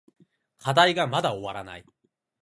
[0.59, 1.85] 課題がまだ終わらない。